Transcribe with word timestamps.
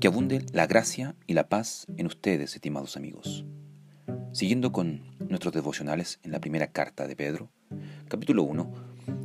Que 0.00 0.06
abunde 0.06 0.46
la 0.52 0.68
gracia 0.68 1.16
y 1.26 1.34
la 1.34 1.48
paz 1.48 1.88
en 1.96 2.06
ustedes, 2.06 2.54
estimados 2.54 2.96
amigos. 2.96 3.44
Siguiendo 4.30 4.70
con 4.70 5.16
nuestros 5.28 5.52
devocionales 5.52 6.20
en 6.22 6.30
la 6.30 6.40
primera 6.40 6.68
carta 6.68 7.08
de 7.08 7.16
Pedro, 7.16 7.50
capítulo 8.06 8.44
1, 8.44 8.72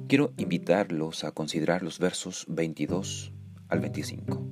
quiero 0.07 0.33
invitarlos 0.36 1.25
a 1.25 1.31
considerar 1.31 1.84
los 1.84 1.99
versos 1.99 2.48
22 2.49 3.34
al 3.70 3.81
25. 3.81 4.48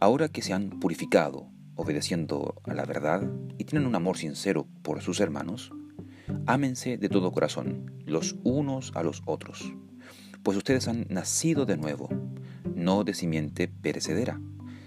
Ahora 0.00 0.28
que 0.28 0.42
se 0.42 0.54
han 0.54 0.80
purificado, 0.80 1.46
obedeciendo 1.76 2.60
a 2.64 2.74
la 2.74 2.84
verdad 2.84 3.22
y 3.58 3.64
tienen 3.64 3.86
un 3.86 3.94
amor 3.94 4.18
sincero 4.18 4.66
por 4.82 5.02
sus 5.02 5.20
hermanos, 5.20 5.70
ámense 6.46 6.98
de 6.98 7.08
todo 7.08 7.30
corazón, 7.30 7.94
los 8.06 8.34
unos 8.42 8.90
a 8.96 9.04
los 9.04 9.22
otros, 9.26 9.72
pues 10.42 10.56
ustedes 10.56 10.88
han 10.88 11.06
nacido 11.10 11.64
de 11.64 11.76
nuevo, 11.76 12.08
no 12.74 13.04
de 13.04 13.14
simiente 13.14 13.68
perecedera 13.68 14.40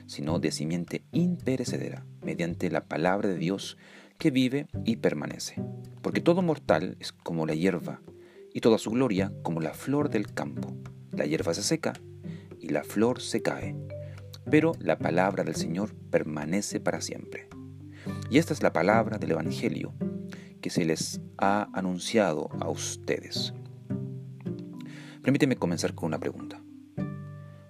sino 0.08 0.40
de 0.40 0.52
simiente 0.52 1.04
imperecedera, 1.12 2.06
mediante 2.22 2.70
la 2.70 2.86
palabra 2.86 3.30
de 3.30 3.38
Dios 3.38 3.78
que 4.18 4.32
vive 4.32 4.68
y 4.84 4.98
permanece. 4.98 5.62
Porque 6.02 6.22
todo 6.22 6.42
mortal 6.42 6.98
es 7.00 7.12
como 7.12 7.46
la 7.46 7.56
hierba, 7.56 8.02
y 8.56 8.62
toda 8.62 8.78
su 8.78 8.92
gloria 8.92 9.34
como 9.44 9.60
la 9.60 9.74
flor 9.74 10.10
del 10.10 10.34
campo. 10.34 10.74
La 11.12 11.26
hierba 11.26 11.54
se 11.54 11.62
seca 11.62 11.92
y 12.58 12.70
la 12.70 12.86
flor 12.86 13.22
se 13.22 13.42
cae, 13.42 13.76
pero 14.50 14.72
la 14.80 14.98
palabra 14.98 15.44
del 15.44 15.56
Señor 15.56 15.94
permanece 16.10 16.80
para 16.80 17.02
siempre. 17.02 17.50
Y 18.30 18.38
esta 18.38 18.54
es 18.54 18.64
la 18.64 18.72
palabra 18.72 19.18
del 19.18 19.32
Evangelio 19.32 19.94
que 20.62 20.70
se 20.70 20.86
les 20.86 21.20
ha 21.38 21.68
anunciado 21.74 22.50
a 22.62 22.70
ustedes. 22.70 23.54
Permíteme 25.22 25.58
comenzar 25.58 25.94
con 25.94 26.08
una 26.08 26.20
pregunta. 26.20 26.64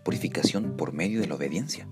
¿Purificación 0.04 0.78
por 0.78 0.94
medio 0.94 1.20
de 1.20 1.28
la 1.28 1.36
obediencia? 1.36 1.88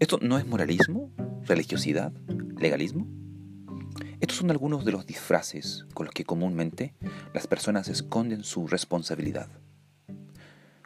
¿Esto 0.00 0.18
no 0.22 0.38
es 0.38 0.46
moralismo, 0.46 1.12
religiosidad, 1.42 2.10
legalismo? 2.56 3.06
Estos 4.18 4.38
son 4.38 4.50
algunos 4.50 4.86
de 4.86 4.92
los 4.92 5.04
disfraces 5.04 5.84
con 5.92 6.06
los 6.06 6.14
que 6.14 6.24
comúnmente 6.24 6.94
las 7.34 7.46
personas 7.46 7.86
esconden 7.88 8.42
su 8.42 8.66
responsabilidad. 8.66 9.50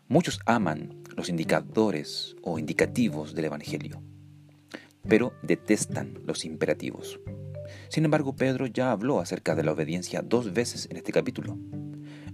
Muchos 0.08 0.40
aman 0.46 1.00
los 1.16 1.28
indicadores 1.28 2.34
o 2.42 2.58
indicativos 2.58 3.36
del 3.36 3.44
Evangelio, 3.44 4.02
pero 5.06 5.32
detestan 5.44 6.18
los 6.26 6.44
imperativos. 6.44 7.20
Sin 7.90 8.04
embargo, 8.04 8.34
Pedro 8.34 8.66
ya 8.66 8.90
habló 8.90 9.20
acerca 9.20 9.54
de 9.54 9.62
la 9.62 9.70
obediencia 9.70 10.22
dos 10.22 10.52
veces 10.52 10.88
en 10.90 10.96
este 10.96 11.12
capítulo. 11.12 11.56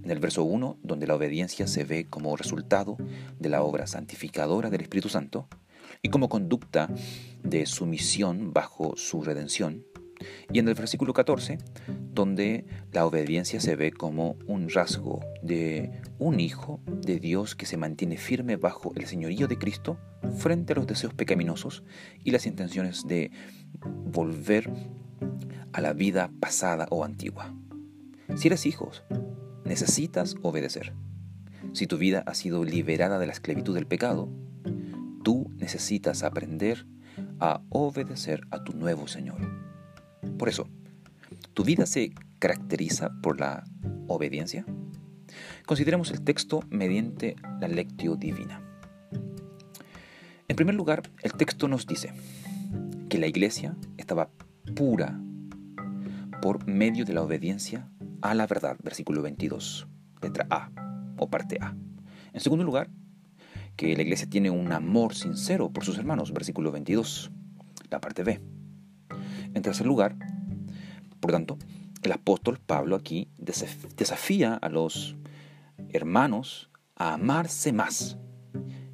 En 0.03 0.09
el 0.09 0.17
verso 0.17 0.43
1, 0.43 0.79
donde 0.81 1.05
la 1.05 1.13
obediencia 1.13 1.67
se 1.67 1.83
ve 1.83 2.07
como 2.09 2.35
resultado 2.35 2.97
de 3.37 3.49
la 3.49 3.61
obra 3.61 3.85
santificadora 3.85 4.71
del 4.71 4.81
Espíritu 4.81 5.09
Santo, 5.09 5.47
y 6.01 6.09
como 6.09 6.29
conducta 6.29 6.89
de 7.43 7.65
sumisión 7.65 8.53
bajo 8.53 8.95
su 8.95 9.21
redención. 9.21 9.85
Y 10.51 10.59
en 10.59 10.67
el 10.67 10.75
versículo 10.75 11.13
14, 11.13 11.57
donde 12.13 12.65
la 12.91 13.05
obediencia 13.05 13.59
se 13.59 13.75
ve 13.75 13.91
como 13.91 14.35
un 14.45 14.69
rasgo 14.69 15.19
de 15.41 15.91
un 16.19 16.39
hijo 16.39 16.79
de 16.87 17.19
Dios 17.19 17.55
que 17.55 17.65
se 17.65 17.77
mantiene 17.77 18.17
firme 18.17 18.55
bajo 18.55 18.93
el 18.95 19.07
señorío 19.07 19.47
de 19.47 19.57
Cristo 19.57 19.97
frente 20.37 20.73
a 20.73 20.75
los 20.75 20.87
deseos 20.87 21.13
pecaminosos 21.13 21.83
y 22.23 22.31
las 22.31 22.45
intenciones 22.45 23.07
de 23.07 23.31
volver 23.79 24.71
a 25.73 25.81
la 25.81 25.93
vida 25.93 26.31
pasada 26.39 26.87
o 26.91 27.03
antigua. 27.03 27.55
Si 28.35 28.47
eres 28.47 28.65
hijo, 28.65 28.91
necesitas 29.65 30.35
obedecer. 30.43 30.93
Si 31.73 31.87
tu 31.87 31.97
vida 31.97 32.23
ha 32.25 32.33
sido 32.33 32.63
liberada 32.63 33.17
de 33.17 33.25
la 33.25 33.33
esclavitud 33.33 33.73
del 33.73 33.87
pecado, 33.87 34.29
Tú 35.23 35.51
necesitas 35.55 36.23
aprender 36.23 36.85
a 37.39 37.61
obedecer 37.69 38.41
a 38.51 38.63
tu 38.63 38.73
nuevo 38.73 39.07
Señor. 39.07 39.37
Por 40.37 40.49
eso, 40.49 40.67
¿tu 41.53 41.63
vida 41.63 41.85
se 41.85 42.13
caracteriza 42.39 43.11
por 43.21 43.39
la 43.39 43.63
obediencia? 44.07 44.65
Consideremos 45.65 46.11
el 46.11 46.21
texto 46.21 46.63
mediante 46.69 47.35
la 47.59 47.67
lectio 47.67 48.15
divina. 48.15 48.61
En 50.47 50.55
primer 50.55 50.75
lugar, 50.75 51.03
el 51.23 51.33
texto 51.33 51.67
nos 51.67 51.87
dice 51.87 52.11
que 53.09 53.17
la 53.17 53.27
iglesia 53.27 53.75
estaba 53.97 54.29
pura 54.75 55.19
por 56.41 56.67
medio 56.67 57.05
de 57.05 57.13
la 57.13 57.21
obediencia 57.21 57.89
a 58.21 58.33
la 58.33 58.47
verdad, 58.47 58.77
versículo 58.83 59.21
22, 59.21 59.87
letra 60.21 60.47
A 60.49 60.71
o 61.17 61.29
parte 61.29 61.57
A. 61.61 61.75
En 62.33 62.41
segundo 62.41 62.63
lugar, 62.63 62.89
que 63.75 63.95
la 63.95 64.01
iglesia 64.01 64.29
tiene 64.29 64.49
un 64.49 64.71
amor 64.71 65.15
sincero 65.15 65.71
por 65.71 65.83
sus 65.83 65.97
hermanos, 65.97 66.33
versículo 66.33 66.71
22, 66.71 67.31
la 67.89 67.99
parte 67.99 68.23
B. 68.23 68.41
En 69.53 69.61
tercer 69.61 69.85
lugar, 69.85 70.15
por 71.19 71.31
tanto, 71.31 71.57
el 72.03 72.11
apóstol 72.11 72.59
Pablo 72.59 72.95
aquí 72.95 73.29
desafía 73.37 74.55
a 74.55 74.69
los 74.69 75.15
hermanos 75.89 76.69
a 76.95 77.13
amarse 77.13 77.73
más. 77.73 78.17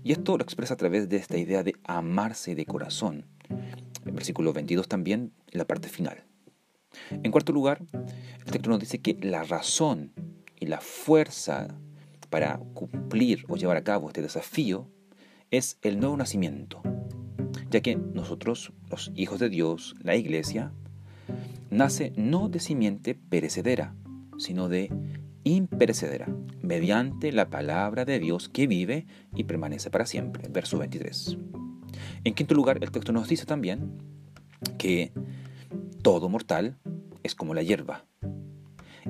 Y 0.03 0.11
esto 0.11 0.38
lo 0.38 0.43
expresa 0.43 0.73
a 0.73 0.77
través 0.77 1.09
de 1.09 1.17
esta 1.17 1.38
idea 1.38 1.63
de 1.63 1.75
amarse 1.83 2.55
de 2.55 2.65
corazón. 2.65 3.25
El 4.05 4.13
versículo 4.13 4.53
22 4.53 4.88
también, 4.88 5.33
en 5.51 5.57
la 5.57 5.65
parte 5.65 5.89
final. 5.89 6.23
En 7.11 7.31
cuarto 7.31 7.51
lugar, 7.51 7.83
el 7.94 8.51
texto 8.51 8.69
nos 8.69 8.79
dice 8.79 8.99
que 8.99 9.17
la 9.21 9.44
razón 9.44 10.13
y 10.59 10.65
la 10.65 10.81
fuerza 10.81 11.67
para 12.29 12.59
cumplir 12.73 13.45
o 13.47 13.55
llevar 13.55 13.77
a 13.77 13.83
cabo 13.83 14.07
este 14.07 14.21
desafío 14.21 14.89
es 15.51 15.77
el 15.81 15.99
nuevo 15.99 16.17
nacimiento, 16.17 16.81
ya 17.69 17.81
que 17.81 17.95
nosotros, 17.95 18.73
los 18.89 19.11
hijos 19.15 19.39
de 19.39 19.49
Dios, 19.49 19.95
la 20.01 20.15
iglesia, 20.15 20.73
nace 21.69 22.13
no 22.15 22.49
de 22.49 22.59
simiente 22.59 23.15
perecedera, 23.15 23.95
sino 24.38 24.67
de 24.69 24.91
imperecedera, 25.43 26.27
mediante 26.61 27.31
la 27.31 27.49
palabra 27.49 28.03
de 28.03 28.19
Dios 28.19 28.49
que 28.49 28.67
vive 28.67 29.05
y 29.33 29.45
permanece 29.45 29.89
para 29.89 30.05
siempre. 30.05 30.49
Verso 30.49 30.77
23. 30.77 31.38
En 32.23 32.33
quinto 32.33 32.53
lugar, 32.53 32.79
el 32.81 32.91
texto 32.91 33.13
nos 33.13 33.29
dice 33.29 33.45
también 33.45 33.94
que 34.77 35.13
todo 36.01 36.29
mortal 36.29 36.77
es 37.23 37.35
como 37.35 37.53
la 37.53 37.63
hierba 37.63 38.05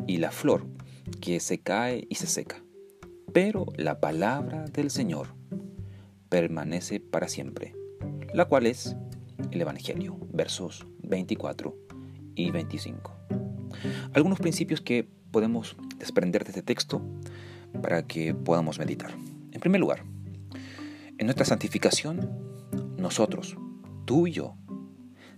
y 0.06 0.18
la 0.18 0.32
flor 0.32 0.68
que 1.20 1.40
se 1.40 1.60
cae 1.60 2.06
y 2.10 2.16
se 2.16 2.28
seca 2.28 2.62
pero 3.34 3.66
la 3.76 4.00
palabra 4.00 4.66
del 4.66 4.90
Señor 4.90 5.36
permanece 6.30 7.00
para 7.00 7.28
siempre, 7.28 7.76
la 8.34 8.46
cual 8.46 8.66
es 8.66 8.96
el 9.52 9.62
Evangelio, 9.62 10.18
versos 10.34 10.88
24 11.04 11.76
y 12.36 12.52
25. 12.52 13.14
Algunos 14.14 14.40
principios 14.40 14.82
que 14.82 15.08
podemos 15.32 15.76
desprender 15.98 16.44
de 16.44 16.50
este 16.50 16.64
texto 16.64 17.02
para 17.82 18.08
que 18.08 18.34
podamos 18.34 18.80
meditar. 18.80 19.12
En 19.52 19.60
primer 19.60 19.82
lugar, 19.82 20.04
en 21.18 21.26
nuestra 21.26 21.46
santificación, 21.46 22.30
nosotros, 22.98 23.58
tú 24.06 24.28
y 24.28 24.32
yo, 24.32 24.56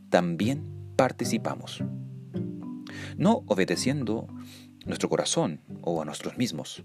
también 0.09 0.63
participamos. 0.95 1.83
No 3.17 3.43
obedeciendo 3.47 4.27
nuestro 4.85 5.09
corazón 5.09 5.61
o 5.81 6.01
a 6.01 6.05
nosotros 6.05 6.37
mismos, 6.37 6.83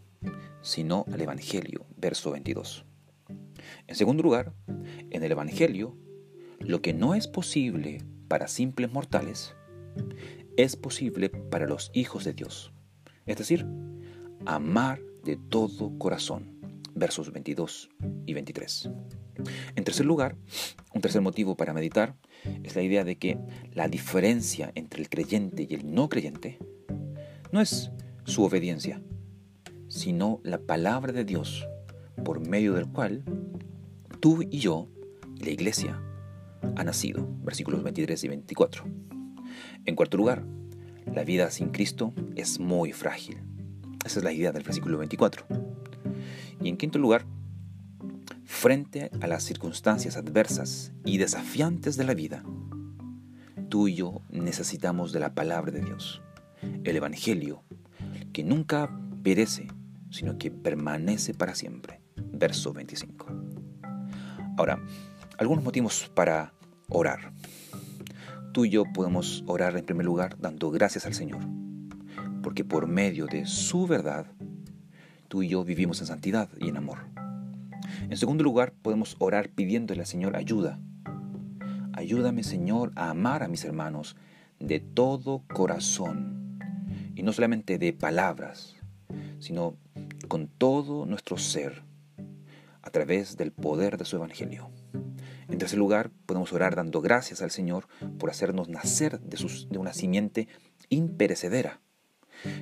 sino 0.64 1.04
al 1.12 1.20
Evangelio, 1.20 1.86
verso 1.96 2.32
22. 2.32 2.86
En 3.86 3.94
segundo 3.94 4.22
lugar, 4.22 4.54
en 5.10 5.22
el 5.22 5.30
Evangelio, 5.30 5.96
lo 6.58 6.80
que 6.80 6.94
no 6.94 7.14
es 7.14 7.28
posible 7.28 8.02
para 8.28 8.48
simples 8.48 8.90
mortales, 8.90 9.54
es 10.56 10.74
posible 10.74 11.28
para 11.28 11.66
los 11.66 11.90
hijos 11.92 12.24
de 12.24 12.32
Dios. 12.32 12.72
Es 13.26 13.36
decir, 13.36 13.66
amar 14.46 15.00
de 15.22 15.36
todo 15.36 15.96
corazón, 15.98 16.58
versos 16.94 17.30
22 17.30 17.90
y 18.24 18.32
23. 18.32 18.90
En 19.76 19.84
tercer 19.84 20.06
lugar, 20.06 20.36
un 20.94 21.02
tercer 21.02 21.20
motivo 21.20 21.56
para 21.56 21.74
meditar 21.74 22.16
es 22.62 22.74
la 22.74 22.82
idea 22.82 23.04
de 23.04 23.16
que 23.16 23.38
la 23.72 23.88
diferencia 23.88 24.72
entre 24.74 25.02
el 25.02 25.10
creyente 25.10 25.66
y 25.68 25.74
el 25.74 25.92
no 25.92 26.08
creyente 26.08 26.58
no 27.52 27.60
es 27.60 27.90
su 28.24 28.44
obediencia, 28.44 29.02
sino 29.94 30.40
la 30.42 30.58
palabra 30.58 31.12
de 31.12 31.24
Dios, 31.24 31.68
por 32.24 32.40
medio 32.40 32.74
del 32.74 32.88
cual 32.88 33.22
tú 34.18 34.42
y 34.42 34.58
yo, 34.58 34.88
la 35.38 35.50
iglesia, 35.50 36.02
ha 36.74 36.82
nacido. 36.82 37.28
Versículos 37.44 37.84
23 37.84 38.24
y 38.24 38.28
24. 38.28 38.84
En 39.84 39.94
cuarto 39.94 40.16
lugar, 40.16 40.44
la 41.06 41.22
vida 41.22 41.48
sin 41.52 41.68
Cristo 41.68 42.12
es 42.34 42.58
muy 42.58 42.92
frágil. 42.92 43.38
Esa 44.04 44.18
es 44.18 44.24
la 44.24 44.32
idea 44.32 44.50
del 44.50 44.64
versículo 44.64 44.98
24. 44.98 45.46
Y 46.60 46.68
en 46.68 46.76
quinto 46.76 46.98
lugar, 46.98 47.24
frente 48.42 49.12
a 49.20 49.28
las 49.28 49.44
circunstancias 49.44 50.16
adversas 50.16 50.92
y 51.04 51.18
desafiantes 51.18 51.96
de 51.96 52.04
la 52.04 52.14
vida, 52.14 52.42
tú 53.68 53.86
y 53.86 53.94
yo 53.94 54.22
necesitamos 54.28 55.12
de 55.12 55.20
la 55.20 55.34
palabra 55.34 55.70
de 55.70 55.82
Dios, 55.82 56.20
el 56.82 56.96
Evangelio, 56.96 57.62
que 58.32 58.42
nunca 58.42 58.90
perece, 59.22 59.68
sino 60.14 60.38
que 60.38 60.52
permanece 60.52 61.34
para 61.34 61.56
siempre. 61.56 62.00
Verso 62.14 62.72
25. 62.72 63.26
Ahora, 64.56 64.80
algunos 65.38 65.64
motivos 65.64 66.08
para 66.14 66.54
orar. 66.88 67.32
Tú 68.52 68.64
y 68.64 68.70
yo 68.70 68.84
podemos 68.84 69.42
orar 69.48 69.76
en 69.76 69.84
primer 69.84 70.06
lugar 70.06 70.36
dando 70.38 70.70
gracias 70.70 71.04
al 71.06 71.14
Señor, 71.14 71.40
porque 72.44 72.62
por 72.62 72.86
medio 72.86 73.26
de 73.26 73.44
su 73.44 73.88
verdad, 73.88 74.26
tú 75.26 75.42
y 75.42 75.48
yo 75.48 75.64
vivimos 75.64 76.00
en 76.00 76.06
santidad 76.06 76.48
y 76.60 76.68
en 76.68 76.76
amor. 76.76 76.98
En 78.08 78.16
segundo 78.16 78.44
lugar, 78.44 78.72
podemos 78.72 79.16
orar 79.18 79.48
pidiéndole 79.48 80.02
al 80.02 80.06
Señor 80.06 80.36
ayuda. 80.36 80.78
Ayúdame, 81.92 82.44
Señor, 82.44 82.92
a 82.94 83.10
amar 83.10 83.42
a 83.42 83.48
mis 83.48 83.64
hermanos 83.64 84.14
de 84.60 84.78
todo 84.78 85.42
corazón, 85.52 86.60
y 87.16 87.24
no 87.24 87.32
solamente 87.32 87.78
de 87.78 87.92
palabras, 87.92 88.76
sino 89.40 89.76
con 90.34 90.48
todo 90.48 91.06
nuestro 91.06 91.38
ser, 91.38 91.84
a 92.82 92.90
través 92.90 93.36
del 93.36 93.52
poder 93.52 93.98
de 93.98 94.04
su 94.04 94.16
Evangelio. 94.16 94.68
En 95.48 95.58
tercer 95.58 95.78
lugar, 95.78 96.10
podemos 96.26 96.52
orar 96.52 96.74
dando 96.74 97.00
gracias 97.00 97.40
al 97.40 97.52
Señor 97.52 97.86
por 98.18 98.30
hacernos 98.30 98.68
nacer 98.68 99.20
de, 99.20 99.78
una 99.78 99.92
simiente 99.92 100.48
imperecedera. 100.88 101.80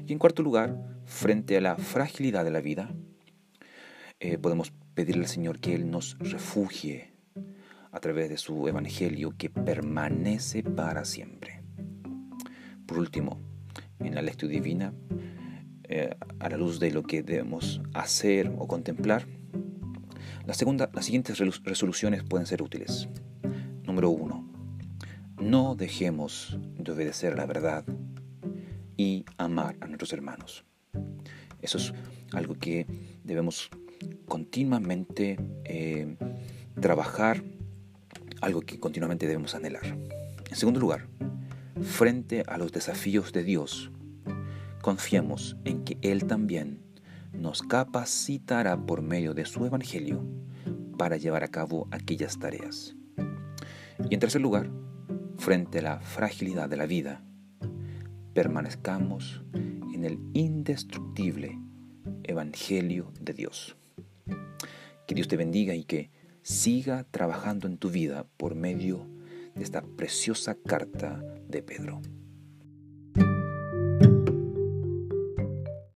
Y 0.07 0.13
en 0.13 0.19
cuarto 0.19 0.43
lugar, 0.43 0.77
frente 1.07 1.57
a 1.57 1.63
la 1.63 1.77
fragilidad 1.79 2.45
de 2.45 2.51
la 2.51 2.61
vida, 2.61 2.95
eh, 4.21 4.37
podemos 4.37 4.75
pedirle 4.93 5.23
al 5.23 5.31
Señor 5.31 5.59
que 5.59 5.75
Él 5.75 5.91
nos 5.91 6.19
refugie 6.19 7.15
a 7.91 8.01
través 8.01 8.29
de 8.29 8.37
su 8.37 8.69
Evangelio 8.69 9.33
que 9.39 9.49
permanece 9.49 10.63
para 10.63 11.07
siempre. 11.07 11.63
Por 12.85 12.99
último, 12.99 13.41
en 13.99 14.15
la 14.15 14.21
lectura 14.21 14.53
divina, 14.53 14.93
eh, 15.94 16.17
a 16.39 16.49
la 16.49 16.56
luz 16.56 16.81
de 16.81 16.91
lo 16.91 17.03
que 17.03 17.23
debemos 17.23 17.83
hacer 17.93 18.50
o 18.56 18.67
contemplar, 18.67 19.27
la 20.47 20.55
segunda, 20.55 20.91
las 20.94 21.05
siguientes 21.05 21.39
resoluciones 21.65 22.25
pueden 22.25 22.47
ser 22.47 22.62
útiles. 22.62 23.11
Número 23.85 24.09
uno, 24.09 24.50
no 25.39 25.75
dejemos 25.75 26.59
de 26.79 26.93
obedecer 26.93 27.37
la 27.37 27.44
verdad 27.44 27.85
y 28.97 29.27
amar 29.37 29.77
a 29.83 29.87
nuestros 29.87 30.15
hermanos. 30.15 30.65
Eso 31.61 31.77
es 31.77 31.93
algo 32.33 32.55
que 32.55 32.87
debemos 33.23 33.69
continuamente 34.25 35.38
eh, 35.65 36.17
trabajar, 36.81 37.45
algo 38.41 38.62
que 38.62 38.81
continuamente 38.81 39.27
debemos 39.27 39.55
anhelar. 39.55 39.85
En 40.50 40.56
segundo 40.56 40.81
lugar, 40.81 41.06
frente 41.83 42.45
a 42.47 42.56
los 42.56 42.73
desafíos 42.73 43.35
de 43.35 43.45
Dios, 43.45 43.91
confiemos 44.82 45.56
en 45.64 45.84
que 45.84 45.96
Él 46.02 46.26
también 46.26 46.82
nos 47.32 47.62
capacitará 47.62 48.76
por 48.76 49.00
medio 49.00 49.32
de 49.32 49.46
su 49.46 49.64
Evangelio 49.64 50.23
para 50.99 51.17
llevar 51.17 51.44
a 51.44 51.49
cabo 51.49 51.88
aquellas 51.90 52.38
tareas. 52.38 52.94
Y 54.11 54.14
en 54.14 54.20
tercer 54.20 54.43
lugar, 54.43 54.70
frente 55.38 55.79
a 55.79 55.82
la 55.82 56.00
fragilidad 56.00 56.69
de 56.69 56.76
la 56.76 56.87
vida, 56.87 57.25
permanezcamos 58.34 59.43
en 59.55 60.05
el 60.05 60.19
indestructible 60.34 61.58
Evangelio 62.25 63.12
de 63.20 63.32
Dios. 63.32 63.76
Que 65.06 65.14
Dios 65.14 65.28
te 65.28 65.37
bendiga 65.37 65.75
y 65.75 65.85
que 65.85 66.11
siga 66.43 67.05
trabajando 67.05 67.69
en 67.69 67.78
tu 67.78 67.90
vida 67.90 68.26
por 68.37 68.55
medio 68.55 69.06
de 69.55 69.62
esta 69.62 69.82
preciosa 69.82 70.55
carta 70.55 71.23
de 71.49 71.62
Pedro. 71.62 72.00